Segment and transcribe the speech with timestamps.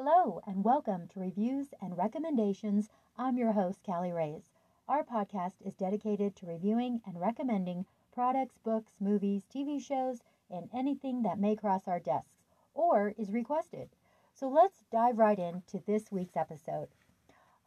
[0.00, 2.88] Hello, and welcome to Reviews and Recommendations.
[3.16, 4.48] I'm your host, Callie Rays.
[4.88, 11.22] Our podcast is dedicated to reviewing and recommending products, books, movies, TV shows, and anything
[11.22, 13.88] that may cross our desks or is requested.
[14.32, 16.86] So let's dive right into this week's episode.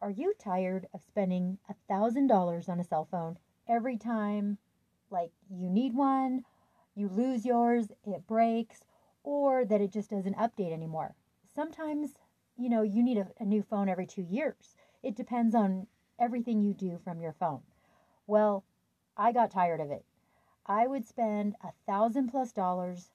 [0.00, 1.58] Are you tired of spending
[1.90, 3.38] $1,000 on a cell phone
[3.68, 4.56] every time,
[5.10, 6.46] like, you need one,
[6.94, 8.80] you lose yours, it breaks,
[9.22, 11.14] or that it just doesn't update anymore?
[11.54, 12.14] Sometimes
[12.56, 14.76] you know, you need a, a new phone every two years.
[15.02, 15.86] It depends on
[16.18, 17.62] everything you do from your phone.
[18.26, 18.64] Well,
[19.16, 20.04] I got tired of it.
[20.66, 23.10] I would spend a thousand plus dollars.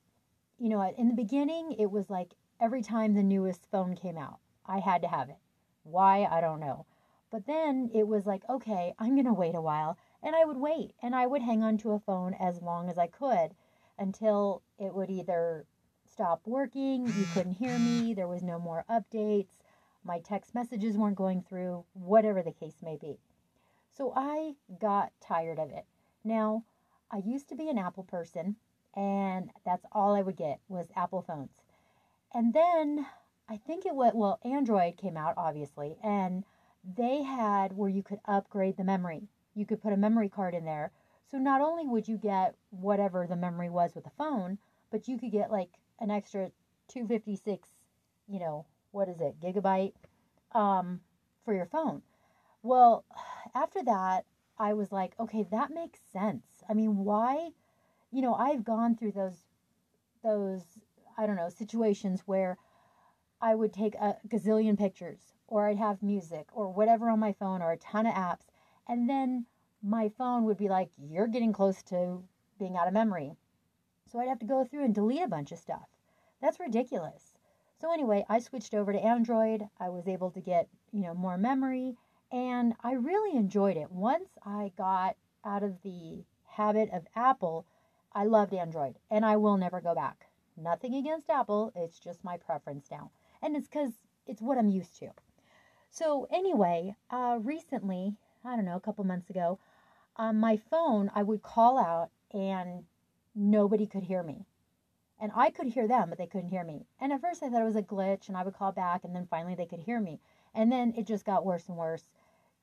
[0.59, 4.39] You know, in the beginning, it was like every time the newest phone came out,
[4.65, 5.38] I had to have it.
[5.84, 6.26] Why?
[6.26, 6.85] I don't know.
[7.29, 9.98] But then it was like, okay, I'm going to wait a while.
[10.23, 12.98] And I would wait and I would hang on to a phone as long as
[12.98, 13.54] I could
[13.98, 15.65] until it would either
[16.17, 17.05] stopped working.
[17.05, 18.16] You couldn't hear me.
[18.16, 19.59] There was no more updates.
[20.03, 23.20] My text messages weren't going through, whatever the case may be.
[23.96, 25.85] So I got tired of it.
[26.23, 26.63] Now,
[27.12, 28.55] I used to be an Apple person,
[28.95, 31.62] and that's all I would get was Apple phones.
[32.34, 33.05] And then
[33.48, 36.43] I think it was, well, Android came out, obviously, and
[36.84, 39.27] they had where you could upgrade the memory.
[39.54, 40.91] You could put a memory card in there.
[41.29, 44.57] So not only would you get whatever the memory was with the phone,
[44.90, 46.51] but you could get like an extra
[46.90, 47.70] 256,
[48.27, 49.93] you know, what is it, gigabyte
[50.54, 51.01] um,
[51.45, 52.01] for your phone.
[52.63, 53.05] Well,
[53.55, 54.26] after that,
[54.57, 56.45] I was like, okay, that makes sense.
[56.70, 57.49] I mean, why?
[58.12, 59.37] You know, I've gone through those,
[60.23, 60.63] those,
[61.17, 62.57] I don't know, situations where
[63.41, 67.61] I would take a gazillion pictures or I'd have music or whatever on my phone
[67.61, 68.47] or a ton of apps.
[68.88, 69.45] And then
[69.84, 72.23] my phone would be like, you're getting close to
[72.57, 73.35] being out of memory.
[74.08, 75.88] So I'd have to go through and delete a bunch of stuff.
[76.41, 77.38] That's ridiculous.
[77.80, 79.68] So anyway, I switched over to Android.
[79.80, 81.96] I was able to get, you know, more memory
[82.31, 83.91] and I really enjoyed it.
[83.91, 85.16] Once I got
[85.46, 87.66] out of the habit of Apple,
[88.13, 90.28] I loved Android and I will never go back.
[90.56, 93.12] Nothing against Apple, it's just my preference now.
[93.41, 93.94] And it's cuz
[94.25, 95.12] it's what I'm used to.
[95.90, 99.59] So anyway, uh, recently, I don't know, a couple months ago,
[100.16, 102.85] on my phone, I would call out and
[103.37, 104.45] nobody could hear me.
[105.19, 106.85] And I could hear them, but they couldn't hear me.
[106.99, 109.15] And at first I thought it was a glitch and I would call back and
[109.15, 110.19] then finally they could hear me.
[110.53, 112.09] And then it just got worse and worse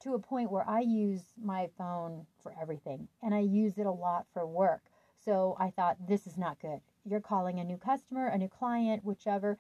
[0.01, 3.91] to a point where I use my phone for everything and I use it a
[3.91, 4.83] lot for work.
[5.25, 6.81] So I thought this is not good.
[7.05, 9.59] You're calling a new customer, a new client, whichever,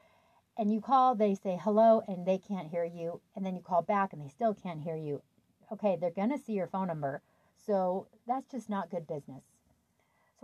[0.56, 3.20] and you call, they say hello and they can't hear you.
[3.34, 5.22] And then you call back and they still can't hear you.
[5.72, 7.22] Okay, they're going to see your phone number.
[7.56, 9.53] So that's just not good business.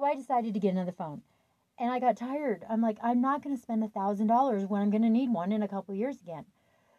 [0.01, 1.21] So I decided to get another phone.
[1.79, 2.65] And I got tired.
[2.71, 5.53] I'm like, I'm not going to spend a $1,000 when I'm going to need one
[5.53, 6.47] in a couple years again.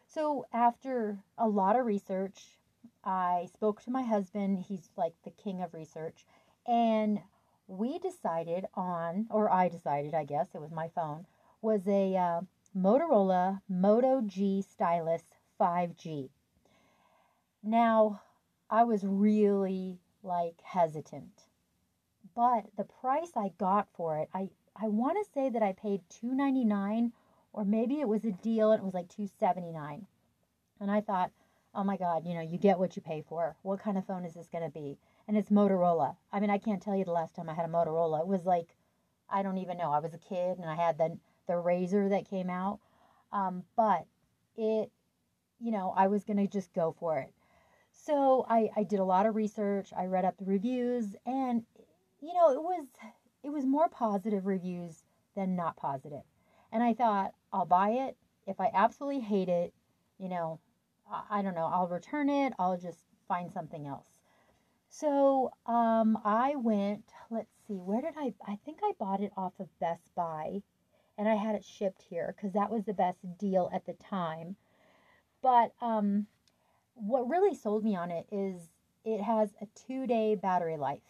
[0.06, 2.60] So after a lot of research,
[3.04, 4.60] I spoke to my husband.
[4.60, 6.24] He's like the king of research.
[6.64, 7.20] And
[7.66, 11.26] we decided on, or I decided, I guess, it was my phone,
[11.60, 12.40] was a uh,
[12.76, 15.24] Motorola Moto G Stylus
[15.60, 16.28] 5G.
[17.64, 18.20] Now,
[18.70, 21.41] I was really like hesitant
[22.34, 26.00] but the price I got for it, I I want to say that I paid
[26.08, 27.12] 2.99
[27.52, 30.06] or maybe it was a deal and it was like 2.79.
[30.80, 31.30] And I thought,
[31.74, 33.56] "Oh my god, you know, you get what you pay for.
[33.62, 34.98] What kind of phone is this going to be?"
[35.28, 36.16] And it's Motorola.
[36.32, 38.20] I mean, I can't tell you the last time I had a Motorola.
[38.20, 38.74] It was like
[39.28, 39.92] I don't even know.
[39.92, 42.80] I was a kid and I had the the Razr that came out.
[43.32, 44.06] Um, but
[44.56, 44.90] it
[45.62, 47.32] you know, I was going to just go for it.
[47.92, 49.92] So I, I did a lot of research.
[49.96, 51.62] I read up the reviews, and
[52.22, 52.86] you know, it was
[53.42, 55.02] it was more positive reviews
[55.34, 56.22] than not positive.
[56.70, 58.16] And I thought, I'll buy it.
[58.46, 59.74] If I absolutely hate it,
[60.18, 60.60] you know,
[61.10, 62.52] I, I don't know, I'll return it.
[62.58, 64.06] I'll just find something else.
[64.88, 68.34] So um, I went, let's see, where did I?
[68.46, 70.62] I think I bought it off of Best Buy
[71.18, 74.56] and I had it shipped here because that was the best deal at the time.
[75.42, 76.26] But um,
[76.94, 78.70] what really sold me on it is
[79.04, 81.00] it has a two day battery life.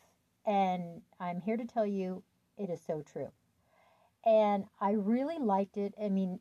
[0.47, 2.23] And I'm here to tell you
[2.59, 3.31] it is so true.
[4.25, 5.95] And I really liked it.
[6.01, 6.39] I mean,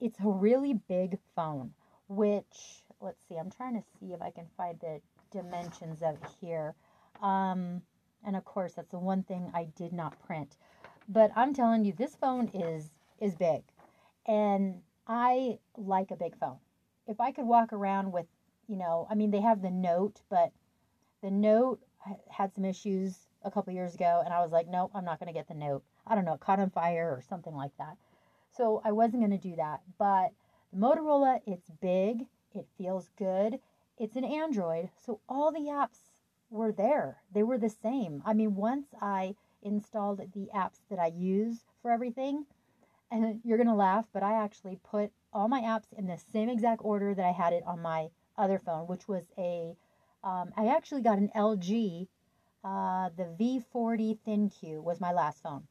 [0.00, 1.72] it's a really big phone,
[2.08, 6.74] which, let's see, I'm trying to see if I can find the dimensions of here.
[7.22, 7.82] Um,
[8.24, 10.56] and of course, that's the one thing I did not print.
[11.08, 12.90] But I'm telling you, this phone is
[13.20, 13.62] is big,
[14.26, 16.56] and I like a big phone.
[17.06, 18.26] If I could walk around with,
[18.66, 20.52] you know, I mean, they have the Note, but
[21.22, 21.80] the Note
[22.30, 25.32] had some issues a couple years ago, and I was like, nope, I'm not going
[25.32, 25.82] to get the note.
[26.06, 27.96] I don't know, it caught on fire or something like that.
[28.56, 29.80] So I wasn't going to do that.
[29.98, 30.32] But
[30.72, 33.58] the Motorola, it's big, it feels good,
[33.98, 35.98] it's an Android, so all the apps
[36.50, 37.18] were there.
[37.32, 38.22] They were the same.
[38.24, 42.46] I mean, once I installed the apps that I use for everything,
[43.10, 46.48] and you're going to laugh, but I actually put all my apps in the same
[46.48, 49.76] exact order that I had it on my other phone, which was a.
[50.22, 52.08] Um, I actually got an LG,
[52.64, 55.64] uh, the V40 ThinQ was my last phone.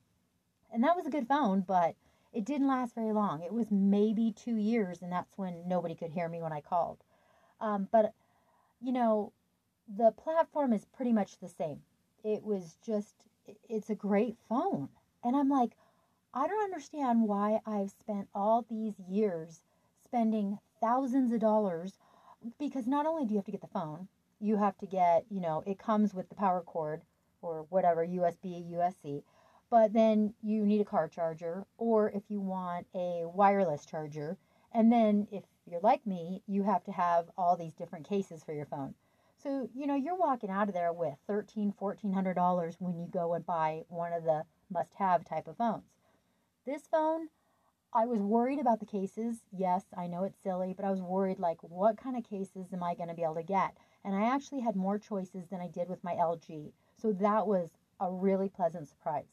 [0.72, 1.96] And that was a good phone, but
[2.32, 3.42] it didn't last very long.
[3.42, 7.04] It was maybe two years, and that's when nobody could hear me when I called.
[7.60, 8.14] Um, but,
[8.82, 9.34] you know,
[9.88, 11.82] the platform is pretty much the same.
[12.24, 13.16] It was just,
[13.68, 14.90] it's a great phone.
[15.24, 15.72] And I'm like,
[16.34, 19.62] I don't understand why I've spent all these years
[20.06, 21.98] spending thousands of dollars
[22.60, 24.08] because not only do you have to get the phone,
[24.44, 27.02] you have to get, you know, it comes with the power cord
[27.42, 29.24] or whatever, USB, USC,
[29.70, 34.38] but then you need a car charger or if you want a wireless charger.
[34.74, 38.54] And then if you're like me, you have to have all these different cases for
[38.54, 38.96] your phone.
[39.42, 43.46] So, you know, you're walking out of there with $13, $1,400 when you go and
[43.46, 45.86] buy one of the must have type of phones.
[46.66, 47.30] This phone,
[47.94, 49.38] I was worried about the cases.
[49.52, 52.84] Yes, I know it's silly, but I was worried like, what kind of cases am
[52.84, 53.76] I going to be able to get?
[54.06, 56.72] And I actually had more choices than I did with my LG.
[57.02, 57.70] So that was
[58.00, 59.28] a really pleasant surprise.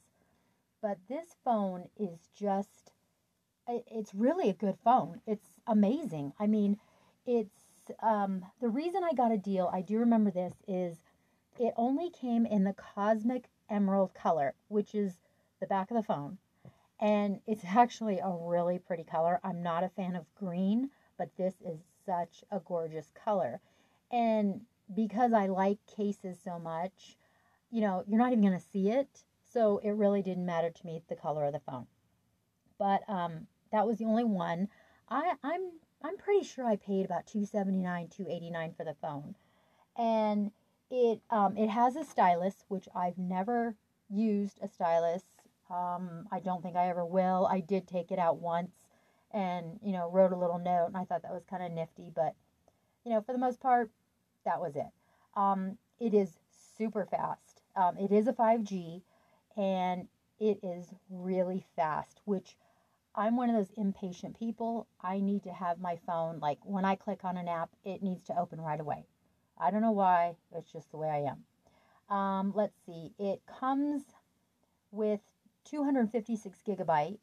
[0.81, 2.93] But this phone is just,
[3.69, 5.21] it's really a good phone.
[5.27, 6.33] It's amazing.
[6.39, 6.79] I mean,
[7.27, 7.71] it's
[8.03, 11.03] um, the reason I got a deal, I do remember this, is
[11.59, 15.19] it only came in the cosmic emerald color, which is
[15.61, 16.39] the back of the phone.
[17.01, 19.41] And it's actually a really pretty color.
[19.43, 23.61] I'm not a fan of green, but this is such a gorgeous color.
[24.11, 24.63] And
[24.95, 27.17] because I like cases so much,
[27.71, 29.25] you know, you're not even going to see it.
[29.53, 31.87] So it really didn't matter to me the color of the phone.
[32.79, 34.69] But um, that was the only one.
[35.09, 35.73] I, I'm
[36.03, 39.35] I'm pretty sure I paid about 279 289 for the phone.
[39.97, 40.51] And
[40.91, 43.75] it um, it has a stylus, which I've never
[44.09, 45.23] used a stylus.
[45.71, 47.47] Um, I don't think I ever will.
[47.47, 48.73] I did take it out once
[49.33, 52.11] and, you know, wrote a little note, and I thought that was kind of nifty.
[52.13, 52.35] But,
[53.05, 53.91] you know, for the most part,
[54.45, 54.91] that was it.
[55.37, 56.39] Um, it is
[56.79, 57.63] super fast.
[57.77, 59.03] Um, it is a 5G,
[59.57, 60.09] and
[60.39, 62.57] it is really fast, which–
[63.15, 64.87] I'm one of those impatient people.
[65.01, 68.23] I need to have my phone, like when I click on an app, it needs
[68.25, 69.05] to open right away.
[69.59, 72.17] I don't know why, it's just the way I am.
[72.17, 74.03] Um, let's see, it comes
[74.91, 75.21] with
[75.65, 77.19] 256 gigabyte.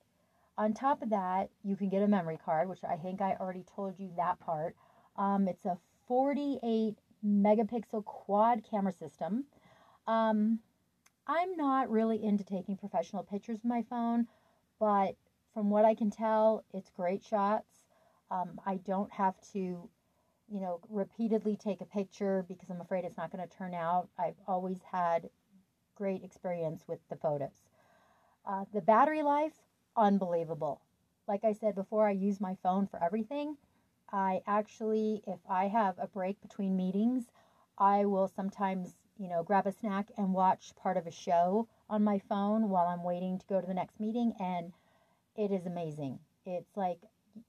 [0.58, 3.64] On top of that, you can get a memory card, which I think I already
[3.76, 4.76] told you that part.
[5.16, 5.78] Um, it's a
[6.08, 9.46] 48 megapixel quad camera system.
[10.08, 10.60] Um,
[11.28, 14.28] I'm not really into taking professional pictures with my phone,
[14.80, 15.16] but
[15.54, 17.86] from what I can tell, it's great shots.
[18.32, 23.18] Um, I don't have to, you know, repeatedly take a picture because I'm afraid it's
[23.18, 24.08] not going to turn out.
[24.18, 25.30] I've always had
[25.96, 27.64] great experience with the photos.
[28.46, 29.54] Uh, the battery life,
[29.96, 30.82] unbelievable.
[31.28, 33.58] Like I said before, I use my phone for everything.
[34.12, 37.26] I actually, if I have a break between meetings,
[37.78, 42.04] I will sometimes, you know, grab a snack and watch part of a show on
[42.04, 44.34] my phone while I'm waiting to go to the next meeting.
[44.40, 44.74] And
[45.36, 46.20] it is amazing.
[46.46, 47.00] It's like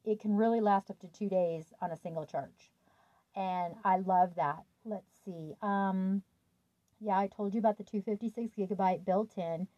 [0.04, 2.70] it can really last up to two days on a single charge.
[3.36, 4.64] And I love that.
[4.84, 5.54] Let's see.
[5.62, 6.22] Um,
[7.00, 9.68] yeah, I told you about the 256 gigabyte built in.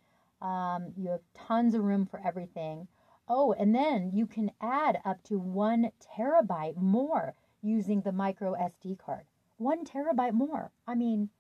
[0.40, 2.88] Um, you have tons of room for everything.
[3.32, 8.98] Oh, and then you can add up to one terabyte more using the micro SD
[8.98, 9.24] card.
[9.56, 10.72] One terabyte more.
[10.84, 11.30] I mean,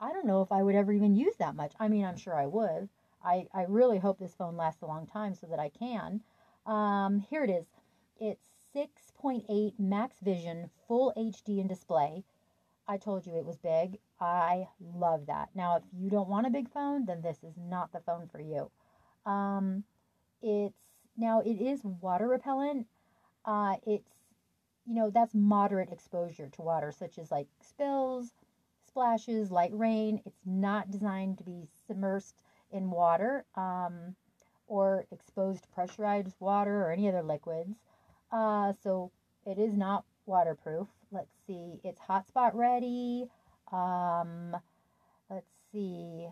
[0.00, 1.74] I don't know if I would ever even use that much.
[1.78, 2.88] I mean, I'm sure I would.
[3.22, 6.22] I, I really hope this phone lasts a long time so that I can.
[6.64, 7.66] Um, here it is.
[8.18, 12.24] It's 6.8 Max Vision Full HD in display.
[12.88, 13.98] I told you it was big.
[14.20, 15.50] I love that.
[15.54, 18.40] Now, if you don't want a big phone, then this is not the phone for
[18.40, 18.70] you.
[19.26, 19.84] Um,
[20.42, 20.89] it's
[21.20, 22.86] now it is water repellent.
[23.44, 24.10] Uh, it's
[24.86, 28.32] you know that's moderate exposure to water, such as like spills,
[28.86, 30.20] splashes, light rain.
[30.24, 32.34] It's not designed to be submersed
[32.72, 34.16] in water um,
[34.66, 37.76] or exposed to pressurized water or any other liquids.
[38.32, 39.10] Uh, so
[39.46, 40.88] it is not waterproof.
[41.12, 43.26] Let's see, it's hotspot ready.
[43.72, 44.56] Um,
[45.28, 46.28] let's see,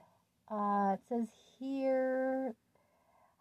[0.50, 1.28] uh, it says
[1.58, 2.54] here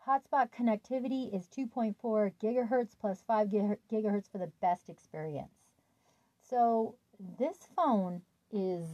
[0.07, 5.51] hotspot connectivity is 2.4 gigahertz plus 5 gigahertz for the best experience.
[6.41, 6.95] So
[7.37, 8.21] this phone
[8.51, 8.87] is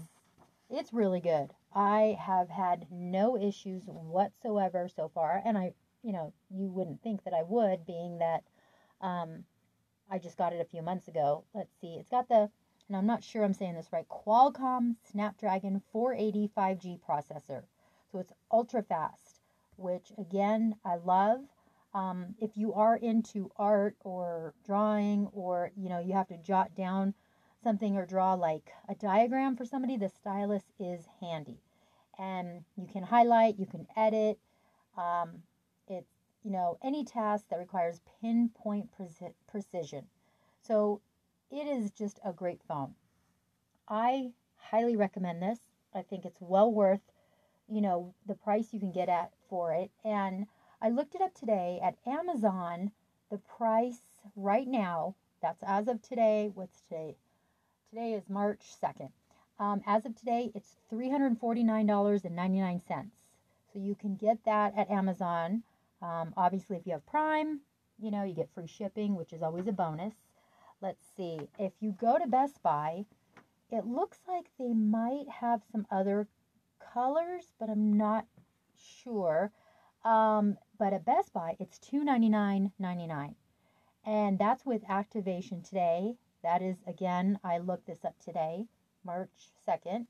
[0.69, 1.53] it's really good.
[1.75, 7.23] I have had no issues whatsoever so far, and I, you know, you wouldn't think
[7.23, 8.43] that I would, being that,
[9.01, 9.43] um,
[10.09, 11.43] I just got it a few months ago.
[11.53, 11.95] Let's see.
[11.99, 12.49] It's got the,
[12.87, 17.63] and I'm not sure I'm saying this right, Qualcomm Snapdragon 480 5G processor.
[18.11, 19.32] So it's ultra fast,
[19.77, 21.41] which again, I love.
[21.93, 26.75] Um, if you are into art or drawing or, you know, you have to jot
[26.75, 27.13] down
[27.63, 31.59] something or draw like a diagram for somebody, the stylus is handy.
[32.17, 34.39] And you can highlight, you can edit.
[34.97, 35.43] Um,
[35.87, 36.11] it's,
[36.43, 40.05] you know, any task that requires pinpoint pre- precision.
[40.61, 41.01] So
[41.51, 42.95] it is just a great phone.
[43.87, 45.59] I highly recommend this.
[45.93, 47.01] I think it's well worth,
[47.69, 49.89] you know, the price you can get at for it.
[50.03, 50.47] And
[50.81, 52.89] I looked it up today at Amazon.
[53.29, 54.01] The price
[54.35, 57.15] right now, that's as of today, what's today?
[57.91, 59.11] Today is March 2nd.
[59.59, 63.11] Um, as of today, it's $349.99.
[63.71, 65.61] So you can get that at Amazon.
[66.01, 67.59] Um, obviously, if you have Prime,
[68.01, 70.15] you know, you get free shipping, which is always a bonus.
[70.81, 71.41] Let's see.
[71.59, 73.05] If you go to Best Buy,
[73.69, 76.27] it looks like they might have some other
[76.93, 78.25] colors, but I'm not
[78.83, 79.51] sure.
[80.03, 83.35] Um, but at Best Buy, it's $299.99.
[84.05, 86.15] And that's with activation today.
[86.43, 88.65] That is, again, I looked this up today,
[89.05, 90.07] March 2nd.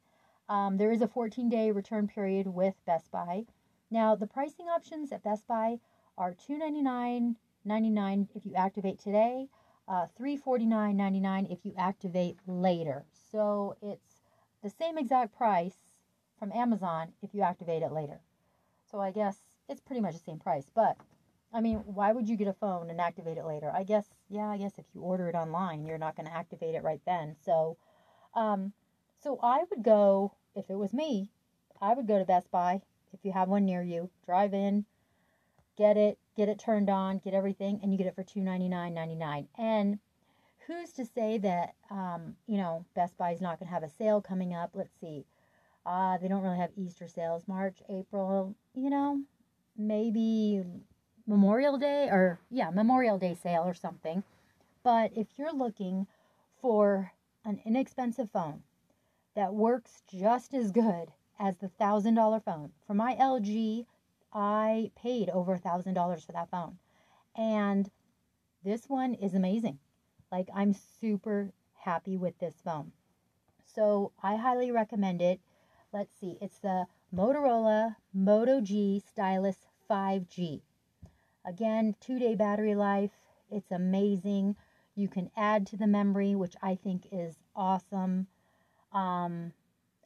[0.49, 3.45] Um, there is a 14 day return period with Best Buy.
[3.91, 5.79] Now, the pricing options at Best Buy
[6.17, 9.47] are $299.99 if you activate today,
[9.87, 13.05] uh, $349.99 if you activate later.
[13.31, 14.21] So it's
[14.63, 15.75] the same exact price
[16.39, 18.19] from Amazon if you activate it later.
[18.93, 20.97] So I guess it's pretty much the same price, but
[21.51, 23.71] I mean, why would you get a phone and activate it later?
[23.73, 26.75] I guess, yeah, I guess if you order it online, you're not going to activate
[26.75, 27.35] it right then.
[27.43, 27.77] So,
[28.35, 28.71] um,
[29.19, 31.31] so I would go, if it was me,
[31.81, 32.81] I would go to Best Buy
[33.11, 34.85] if you have one near you, drive in,
[35.75, 39.47] get it, get it turned on, get everything, and you get it for $299.99.
[39.57, 39.97] And
[40.67, 43.89] who's to say that, um, you know, Best Buy is not going to have a
[43.89, 44.69] sale coming up?
[44.75, 45.25] Let's see.
[45.83, 49.21] Uh, they don't really have Easter sales, March, April, you know,
[49.77, 50.63] maybe
[51.27, 54.23] Memorial Day or yeah, Memorial Day sale or something.
[54.83, 56.07] But if you're looking
[56.61, 57.11] for
[57.45, 58.63] an inexpensive phone
[59.35, 63.85] that works just as good as the thousand dollar phone for my LG,
[64.33, 66.77] I paid over a thousand dollars for that phone,
[67.35, 67.89] and
[68.63, 69.79] this one is amazing.
[70.31, 72.91] Like I'm super happy with this phone,
[73.65, 75.39] so I highly recommend it.
[75.91, 80.61] Let's see, it's the Motorola Moto G Stylus 5G.
[81.45, 83.11] Again, two day battery life.
[83.51, 84.55] It's amazing.
[84.95, 88.25] You can add to the memory, which I think is awesome.
[88.91, 89.53] Um,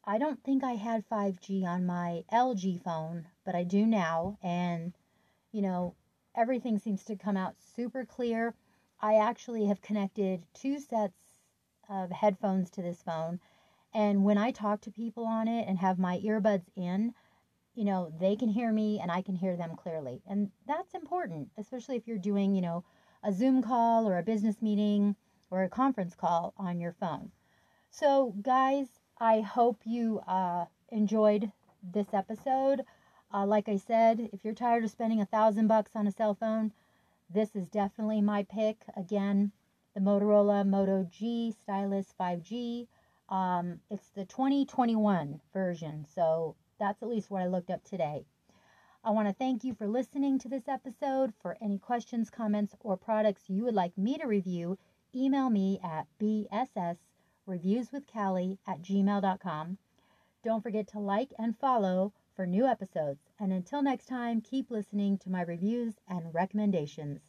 [0.04, 4.36] I don't think I had 5G on my LG phone, but I do now.
[4.42, 4.92] And,
[5.50, 5.94] you know,
[6.36, 8.54] everything seems to come out super clear.
[9.00, 11.22] I actually have connected two sets
[11.88, 13.40] of headphones to this phone.
[13.94, 17.14] And when I talk to people on it and have my earbuds in,
[17.74, 20.22] you know, they can hear me and I can hear them clearly.
[20.26, 22.84] And that's important, especially if you're doing, you know,
[23.22, 25.16] a Zoom call or a business meeting
[25.50, 27.30] or a conference call on your phone.
[27.90, 31.50] So, guys, I hope you uh, enjoyed
[31.82, 32.84] this episode.
[33.32, 36.34] Uh, like I said, if you're tired of spending a thousand bucks on a cell
[36.34, 36.72] phone,
[37.30, 38.84] this is definitely my pick.
[38.96, 39.52] Again,
[39.94, 42.86] the Motorola Moto G Stylus 5G.
[43.28, 48.24] Um, it's the 2021 version, so that's at least what I looked up today.
[49.04, 51.32] I want to thank you for listening to this episode.
[51.40, 54.76] For any questions, comments, or products you would like me to review,
[55.14, 59.78] email me at bssreviewswithcallie at gmail.com.
[60.42, 63.20] Don't forget to like and follow for new episodes.
[63.38, 67.27] And until next time, keep listening to my reviews and recommendations.